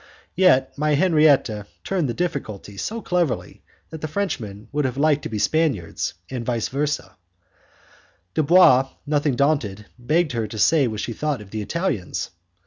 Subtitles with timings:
[0.33, 3.61] Yet my Henriette turned the difficulty so cleverly
[3.91, 7.15] that the Frenchmen would have liked to be Spaniards, and 'vice versa'.
[8.33, 12.31] Dubois, nothing daunted, begged her to say what she thought of the Italians.